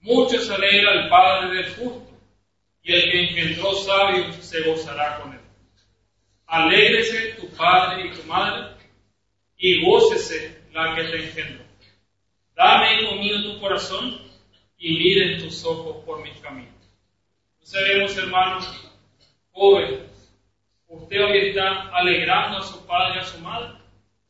[0.00, 2.08] Mucho se alegra el Padre del justo,
[2.82, 5.40] y el que engendró sabio se gozará con él.
[6.46, 8.76] Alégrese tu padre y tu madre,
[9.58, 11.67] y gócese la que te engendró.
[12.58, 14.20] Dame conmigo tu corazón,
[14.78, 16.74] y miren tus ojos por mis caminos.
[17.60, 18.90] No sabemos, hermanos,
[19.52, 20.10] joven,
[20.88, 23.78] ¿usted hoy está alegrando a su padre y a su madre?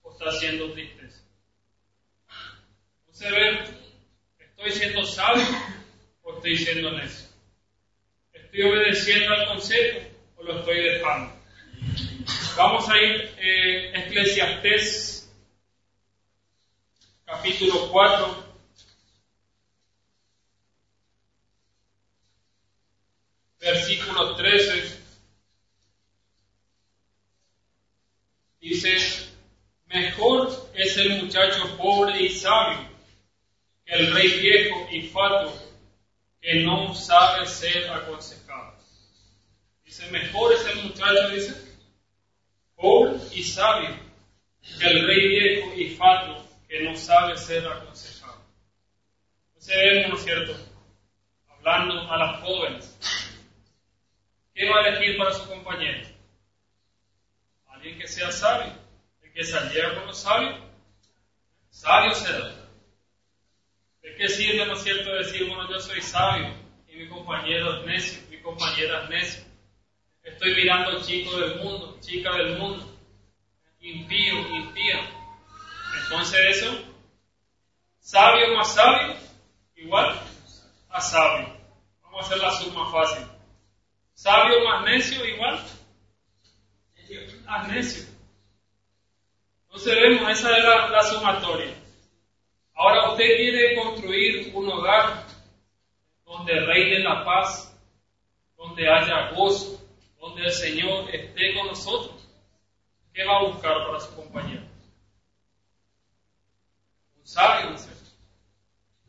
[0.02, 1.22] ¿O está haciendo tristeza?
[3.06, 3.64] No se ve,
[4.38, 5.46] ¿estoy siendo sabio
[6.22, 7.30] o estoy siendo necio?
[8.34, 10.00] ¿Estoy obedeciendo al consejo
[10.36, 11.32] o lo estoy dejando?
[12.58, 15.17] Vamos a ir eh, Eclesiastés
[17.28, 18.48] capítulo 4.
[23.60, 24.98] Versículo 13
[28.60, 28.96] dice,
[29.86, 32.88] mejor es el muchacho pobre y sabio
[33.84, 35.52] que el rey viejo y fatuo
[36.40, 38.74] que no sabe ser aconsejado.
[39.84, 41.76] Dice, mejor es el muchacho, dice,
[42.74, 43.98] pobre y sabio
[44.78, 48.42] que el rey viejo y fatuo que no sabe ser aconsejado.
[49.48, 50.56] Entonces vemos, ¿no es cierto?
[51.48, 53.34] Hablando a las jóvenes.
[54.54, 56.08] ¿Qué va a elegir para su compañero?
[57.68, 58.72] Alguien que sea sabio.
[59.22, 60.60] El que saliera con los sabios,
[61.70, 62.54] sabio será.
[64.02, 66.54] ¿De qué sirve, no es cierto, decir, bueno, yo soy sabio
[66.88, 69.44] y mi compañero es necio, mi compañera es necio?
[70.22, 72.98] Estoy mirando chico del mundo, chica del mundo,
[73.80, 75.17] impío, impía.
[75.96, 76.78] Entonces eso,
[78.00, 79.16] sabio más sabio,
[79.76, 80.20] igual
[80.90, 81.56] a sabio.
[82.02, 83.26] Vamos a hacer la suma fácil.
[84.14, 85.60] Sabio más necio, igual
[87.46, 88.04] a necio.
[89.64, 91.74] Entonces vemos, esa es la, la sumatoria.
[92.74, 95.24] Ahora usted quiere construir un hogar
[96.24, 97.76] donde reine la paz,
[98.56, 99.80] donde haya gozo,
[100.20, 102.28] donde el Señor esté con nosotros.
[103.12, 104.67] ¿Qué va a buscar para su compañero?
[107.36, 107.76] ¿No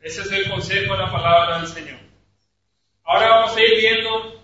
[0.02, 2.00] Ese es el consejo de la palabra del Señor.
[3.04, 4.44] Ahora vamos a ir viendo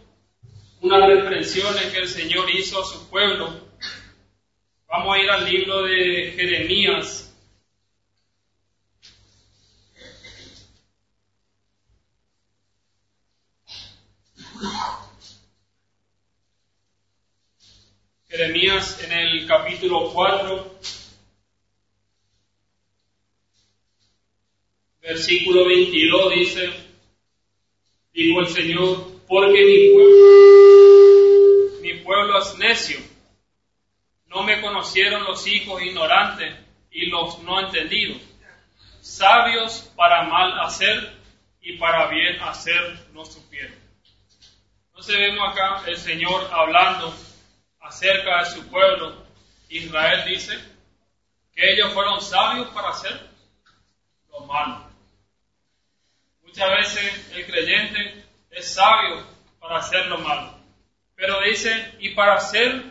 [0.81, 3.65] unas reprensiones que el Señor hizo a su pueblo.
[4.87, 7.21] Vamos a ir al libro de Jeremías.
[18.29, 20.79] Jeremías en el capítulo 4,
[25.15, 26.73] versículo 22 dice,
[28.11, 32.99] dijo el Señor, porque mi pueblo, mi pueblo es necio,
[34.25, 36.53] no me conocieron los hijos ignorantes
[36.91, 38.21] y los no entendidos,
[38.99, 41.13] sabios para mal hacer
[41.61, 43.77] y para bien hacer no supieron.
[44.89, 47.15] Entonces vemos acá el Señor hablando
[47.79, 49.23] acerca de su pueblo,
[49.69, 50.59] Israel dice
[51.55, 53.29] que ellos fueron sabios para hacer
[54.29, 54.94] lo malo.
[56.55, 59.27] Muchas veces el creyente es sabio
[59.59, 60.57] para hacer lo malo,
[61.13, 62.81] pero dice, y para hacer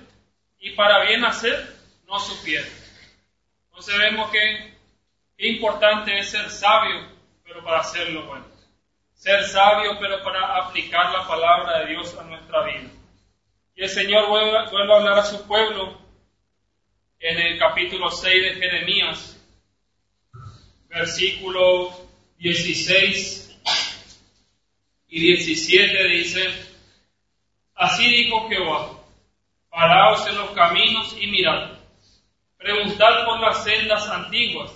[0.59, 1.74] y para bien hacer,
[2.07, 2.68] no supieron.
[3.70, 4.74] Entonces vemos que
[5.38, 7.09] importante es ser sabio,
[7.42, 8.44] pero para hacer lo bueno.
[9.14, 12.90] Ser sabio, pero para aplicar la palabra de Dios a nuestra vida.
[13.77, 16.03] Y el Señor vuelve, a hablar a su pueblo
[17.18, 19.42] en el capítulo 6 de Jeremías,
[20.90, 21.96] versículo
[22.37, 23.43] 16
[25.14, 26.44] y 17 dice,
[27.77, 28.98] así dijo Jehová,
[29.70, 31.70] paraos en los caminos y mirad,
[32.59, 34.72] preguntad por las sendas antiguas,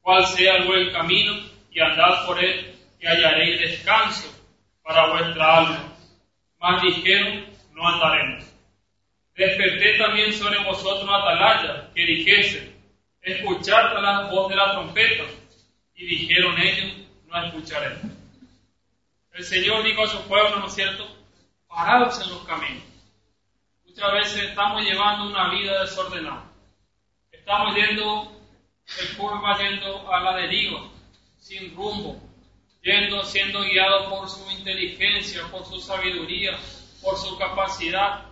[0.00, 1.34] cuál sea el buen camino,
[1.70, 4.34] y andad por él, y hallaréis descanso
[4.82, 5.92] para vuestra alma.
[6.58, 7.44] Mas dijeron,
[7.74, 8.46] no andaremos.
[9.34, 12.72] Desperté también sobre vosotros atalaya, que dijese,
[13.20, 15.24] escuchad la voz de la trompeta.
[15.96, 16.96] Y dijeron ellos,
[17.26, 18.19] no escucharemos.
[19.32, 21.06] El Señor dijo a su pueblo, ¿no es cierto?
[21.68, 22.82] Parados en los caminos.
[23.84, 26.50] Muchas veces estamos llevando una vida desordenada.
[27.30, 28.32] Estamos yendo,
[29.00, 30.82] el pueblo va yendo a la deriva,
[31.38, 32.20] sin rumbo,
[32.82, 36.58] yendo, siendo guiado por su inteligencia, por su sabiduría,
[37.02, 38.26] por su capacidad.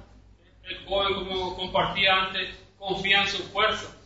[0.62, 3.96] El joven, como compartía antes, confía en su fuerza.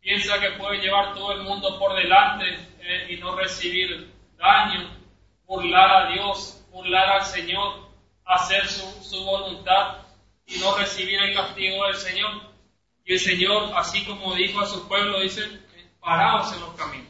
[0.00, 2.44] Piensa que puede llevar todo el mundo por delante
[2.80, 4.97] eh, y no recibir daño,
[5.48, 7.88] burlar a Dios, burlar al Señor,
[8.24, 10.02] hacer su, su voluntad
[10.46, 12.42] y no recibir el castigo del Señor.
[13.04, 15.42] Y el Señor, así como dijo a su pueblo, dice,
[16.00, 17.08] paraos en los caminos.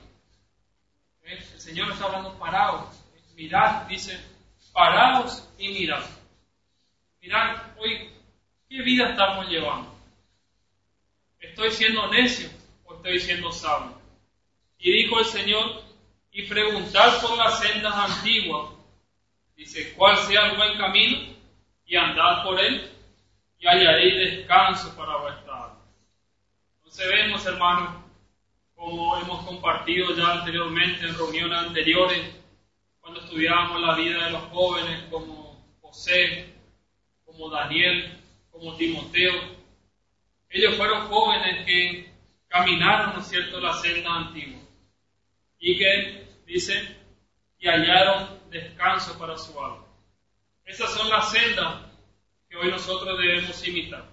[1.24, 1.45] ¿Eh?
[1.53, 2.97] El Señor está hablando paraos.
[3.34, 4.18] Mirad, dice,
[4.72, 6.05] paraos y mirad.
[7.20, 8.12] Mirad, hoy,
[8.68, 9.93] ¿qué vida estamos llevando?
[11.41, 12.49] ¿Estoy siendo necio
[12.84, 14.01] o estoy siendo sabio?
[14.78, 15.88] Y dijo el Señor,
[16.39, 18.70] y preguntad por las sendas antiguas,
[19.57, 21.34] dice, cuál sea el buen camino,
[21.84, 22.89] y andad por él,
[23.59, 25.80] y hallaréis descanso para vuestra alma.
[26.76, 28.05] Entonces vemos, hermanos,
[28.76, 32.36] como hemos compartido ya anteriormente en reuniones anteriores,
[33.01, 36.55] cuando estudiábamos la vida de los jóvenes como José,
[37.26, 38.16] como Daniel,
[38.53, 39.34] como Timoteo.
[40.51, 42.12] Ellos fueron jóvenes que
[42.47, 44.68] caminaron, ¿no es cierto?, la senda antigua
[45.59, 46.96] y que, dice,
[47.59, 49.86] y hallaron descanso para su alma.
[50.64, 51.84] Esas son las sendas
[52.49, 54.05] que hoy nosotros debemos imitar,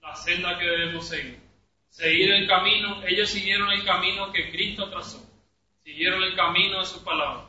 [0.00, 1.48] la senda que debemos seguir
[1.98, 5.20] seguir el camino, ellos siguieron el camino que Cristo trazó,
[5.82, 7.48] siguieron el camino de su palabra.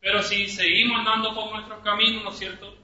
[0.00, 2.76] Pero si seguimos andando por nuestros caminos, ¿no es cierto?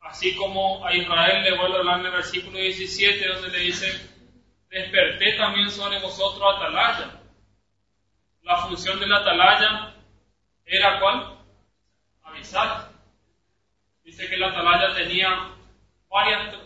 [0.00, 3.86] Así como a Israel le vuelve a hablar en el versículo 17, donde le dice,
[4.70, 7.20] desperté también sobre vosotros atalaya.
[8.42, 9.93] La función de la atalaya
[10.64, 11.38] era cuál?
[12.22, 12.90] Avisar.
[14.02, 15.50] Dice que la atalaya tenía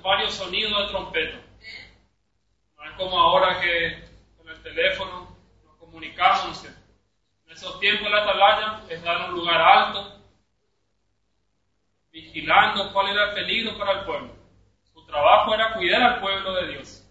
[0.03, 1.49] varios sonidos de trompeta
[2.99, 4.05] como ahora que
[4.36, 6.64] con el teléfono nos comunicamos.
[6.64, 10.20] En esos tiempos la atalaya estaba en un lugar alto,
[12.11, 14.34] vigilando cuál era el peligro para el pueblo.
[14.92, 17.05] Su trabajo era cuidar al pueblo de Dios.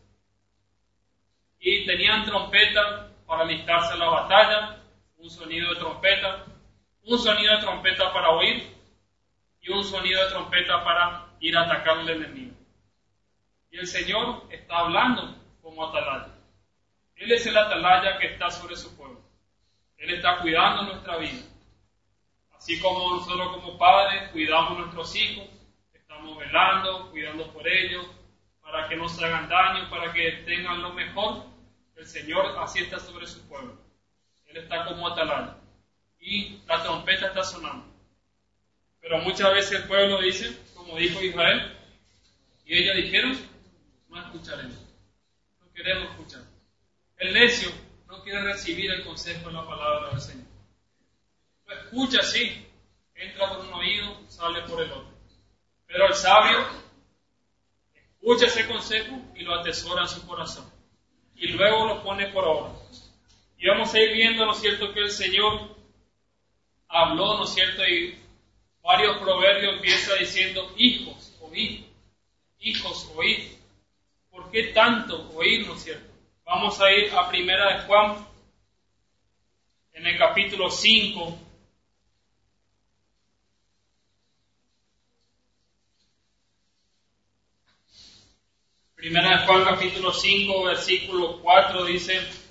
[1.59, 4.79] Y tenían trompeta para alistarse a la batalla,
[5.17, 6.45] un sonido de trompeta,
[7.07, 8.75] un sonido de trompeta para oír
[9.61, 12.53] y un sonido de trompeta para ir a atacar al enemigo.
[13.71, 16.33] Y el Señor está hablando como atalaya.
[17.15, 19.21] Él es el atalaya que está sobre su pueblo.
[19.97, 21.43] Él está cuidando nuestra vida.
[22.57, 25.47] Así como nosotros como padres cuidamos a nuestros hijos,
[25.93, 28.05] estamos velando, cuidando por ellos,
[28.61, 31.45] para que no se hagan daño, para que tengan lo mejor,
[31.95, 33.77] el Señor así está sobre su pueblo.
[34.47, 35.55] Él está como atalaya.
[36.19, 37.85] Y la trompeta está sonando.
[39.01, 41.77] Pero muchas veces el pueblo dice, como dijo Israel,
[42.65, 43.37] y ellos dijeron,
[44.09, 44.87] no escucharemos
[45.77, 46.41] queremos escuchar.
[47.17, 47.69] El necio
[48.07, 50.47] no quiere recibir el consejo de la palabra del Señor.
[51.67, 52.67] Lo escucha sí,
[53.13, 55.13] entra por un oído, sale por el otro.
[55.85, 56.65] Pero el sabio
[57.95, 60.69] escucha ese consejo y lo atesora en su corazón.
[61.35, 62.71] Y luego lo pone por obra.
[63.59, 65.76] Y vamos a ir viendo, ¿no es cierto?, que el Señor
[66.87, 68.17] habló, ¿no es cierto?, y
[68.81, 71.83] varios proverbios empieza diciendo, hijos, oíd,
[72.59, 73.51] hijos, oíd.
[74.31, 76.13] ¿Por qué tanto oír, no es cierto?
[76.45, 78.25] Vamos a ir a Primera de Juan,
[79.93, 81.39] en el capítulo 5.
[88.95, 92.46] Primera de Juan, capítulo 5, versículo 4 dice,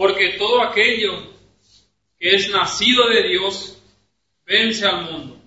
[0.00, 1.12] porque todo aquello
[2.18, 3.78] que es nacido de Dios,
[4.46, 5.38] vence al mundo.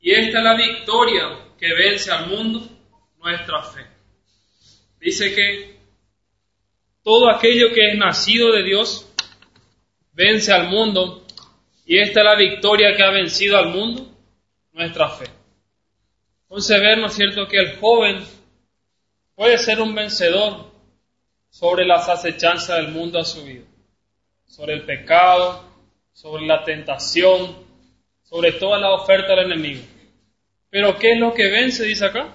[0.00, 2.68] Y esta es la victoria que vence al mundo,
[3.18, 3.86] nuestra fe.
[4.98, 5.76] Dice que
[7.04, 9.08] todo aquello que es nacido de Dios
[10.12, 11.24] vence al mundo
[11.86, 14.12] y esta es la victoria que ha vencido al mundo,
[14.72, 15.26] nuestra fe.
[16.48, 18.24] Entonces ver, ¿no es cierto?, que el joven
[19.36, 20.71] puede ser un vencedor
[21.52, 23.66] sobre las acechanzas del mundo a su vida,
[24.46, 25.62] sobre el pecado,
[26.10, 27.54] sobre la tentación,
[28.22, 29.82] sobre toda la oferta del enemigo.
[30.70, 32.34] Pero ¿qué es lo que vence, dice acá?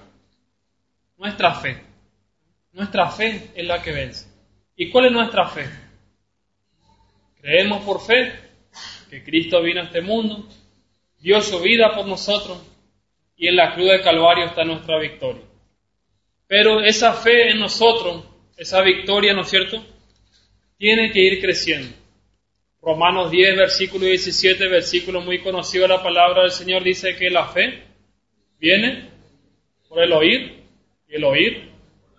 [1.16, 1.82] Nuestra fe.
[2.70, 4.28] Nuestra fe es la que vence.
[4.76, 5.68] ¿Y cuál es nuestra fe?
[7.40, 8.32] Creemos por fe
[9.10, 10.46] que Cristo vino a este mundo,
[11.18, 12.62] dio su vida por nosotros
[13.36, 15.42] y en la cruz de Calvario está nuestra victoria.
[16.46, 18.24] Pero esa fe en nosotros,
[18.58, 19.82] esa victoria, ¿no es cierto?
[20.76, 21.96] Tiene que ir creciendo.
[22.82, 27.46] Romanos 10, versículo 17, versículo muy conocido de la palabra del Señor, dice que la
[27.46, 27.84] fe
[28.58, 29.10] viene
[29.88, 30.64] por el oír
[31.08, 31.70] y el oír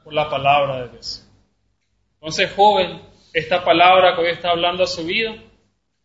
[0.04, 1.28] por la palabra de Dios.
[2.16, 3.02] Entonces, joven,
[3.34, 5.36] esta palabra que hoy está hablando a su vida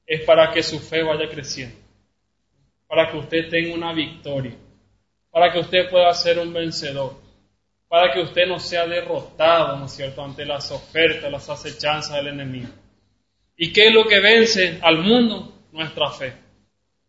[0.06, 1.76] es para que su fe vaya creciendo,
[2.86, 4.54] para que usted tenga una victoria,
[5.30, 7.23] para que usted pueda ser un vencedor,
[7.88, 12.28] para que usted no sea derrotado, ¿no es cierto?, ante las ofertas, las acechanzas del
[12.28, 12.68] enemigo.
[13.56, 15.52] ¿Y qué es lo que vence al mundo?
[15.72, 16.34] Nuestra fe.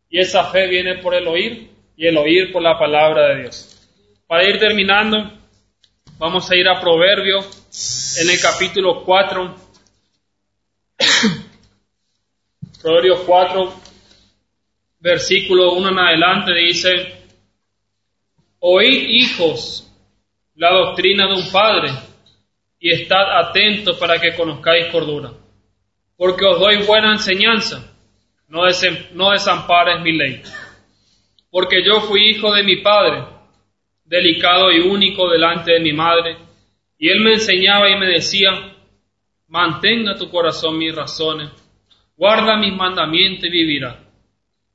[0.09, 3.89] Y esa fe viene por el oír y el oír por la palabra de Dios.
[4.27, 5.31] Para ir terminando,
[6.17, 9.55] vamos a ir a Proverbios en el capítulo 4.
[12.81, 13.73] Proverbios 4,
[14.99, 16.91] versículo 1 en adelante dice,
[18.59, 19.84] Oíd hijos
[20.55, 21.91] la doctrina de un padre
[22.79, 25.31] y estad atentos para que conozcáis cordura,
[26.17, 27.93] porque os doy buena enseñanza,
[28.47, 28.61] no,
[29.13, 30.41] no desampares mi ley,
[31.49, 33.23] porque yo fui hijo de mi padre,
[34.05, 36.37] delicado y único delante de mi madre,
[36.97, 38.49] y él me enseñaba y me decía,
[39.47, 41.49] mantenga tu corazón mis razones,
[42.15, 43.99] guarda mis mandamientos y vivirá.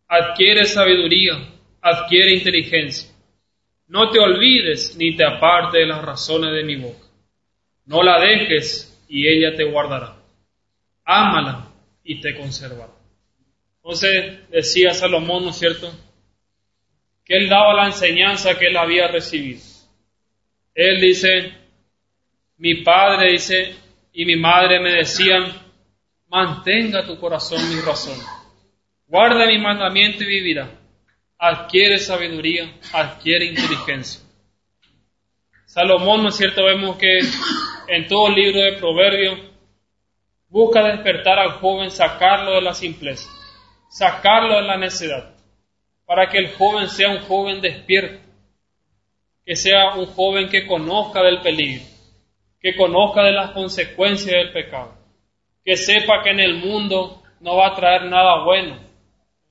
[0.06, 1.34] Adquiere sabiduría,
[1.80, 3.10] adquiere inteligencia.
[3.90, 7.06] No te olvides ni te aparte de las razones de mi boca.
[7.86, 10.14] No la dejes y ella te guardará.
[11.04, 11.72] Ámala
[12.04, 12.92] y te conservará.
[13.78, 15.92] Entonces decía Salomón, ¿no es cierto?
[17.24, 19.60] Que él daba la enseñanza que él había recibido.
[20.72, 21.52] Él dice,
[22.58, 23.74] mi padre dice,
[24.12, 25.52] y mi madre me decían,
[26.28, 28.16] mantenga tu corazón mi razón,
[29.08, 30.79] guarda mi mandamiento y vivirá,
[31.40, 34.20] adquiere sabiduría, adquiere inteligencia.
[35.64, 36.64] Salomón, ¿no es cierto?
[36.64, 37.20] Vemos que
[37.88, 39.38] en todo el libro de Proverbios
[40.48, 43.30] busca despertar al joven, sacarlo de la simpleza,
[43.88, 45.34] sacarlo de la necedad,
[46.04, 48.20] para que el joven sea un joven despierto,
[49.46, 51.84] que sea un joven que conozca del peligro,
[52.60, 54.94] que conozca de las consecuencias del pecado,
[55.64, 58.78] que sepa que en el mundo no va a traer nada bueno,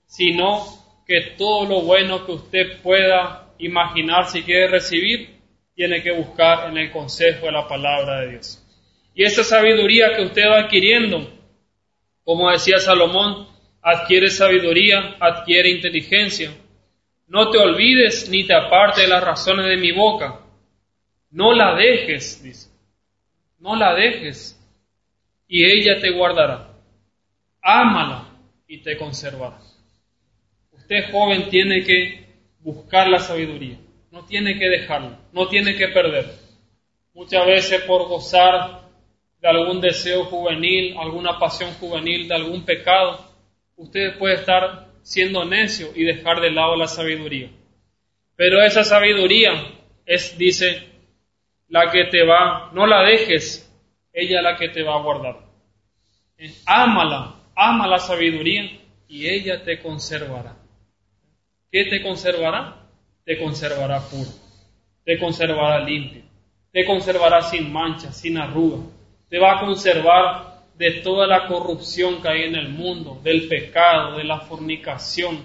[0.06, 0.79] sino
[1.10, 5.40] que todo lo bueno que usted pueda imaginar si quiere recibir,
[5.74, 8.64] tiene que buscar en el consejo de la palabra de Dios.
[9.16, 11.28] Y esa sabiduría que usted va adquiriendo,
[12.24, 13.48] como decía Salomón,
[13.82, 16.52] adquiere sabiduría, adquiere inteligencia.
[17.28, 20.42] No te olvides ni te aparte de las razones de mi boca.
[21.32, 22.70] No la dejes, dice
[23.60, 24.56] no la dejes
[25.48, 26.74] y ella te guardará.
[27.62, 28.30] Ámala
[28.68, 29.60] y te conservará.
[30.90, 32.26] Usted joven tiene que
[32.62, 33.78] buscar la sabiduría,
[34.10, 36.26] no tiene que dejarla, no tiene que perder.
[37.14, 38.90] Muchas veces por gozar
[39.40, 43.24] de algún deseo juvenil, alguna pasión juvenil, de algún pecado,
[43.76, 47.52] usted puede estar siendo necio y dejar de lado la sabiduría.
[48.36, 49.52] Pero esa sabiduría
[50.08, 50.88] es, dice,
[51.68, 53.72] la que te va, no la dejes,
[54.12, 55.38] ella la que te va a guardar.
[56.66, 58.72] Ámala, ama la sabiduría
[59.08, 60.59] y ella te conservará.
[61.72, 62.76] ¿Qué te conservará?
[63.24, 64.30] Te conservará puro,
[65.06, 66.24] te conservará limpio,
[66.72, 68.84] te conservará sin mancha, sin arruga,
[69.30, 74.18] te va a conservar de toda la corrupción que hay en el mundo, del pecado,
[74.18, 75.44] de la fornicación,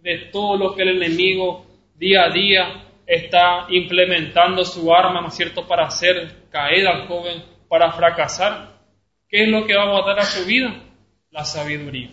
[0.00, 5.34] de todo lo que el enemigo día a día está implementando su arma, ¿no es
[5.34, 8.72] cierto?, para hacer caer al joven, para fracasar.
[9.28, 10.74] ¿Qué es lo que va a guardar a su vida?
[11.30, 12.10] La sabiduría.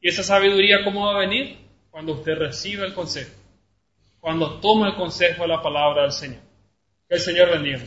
[0.00, 1.69] ¿Y esa sabiduría cómo va a venir?
[1.90, 3.32] Cuando usted reciba el consejo,
[4.20, 6.40] cuando toma el consejo de la palabra del Señor.
[7.08, 7.80] Que el Señor bendiga.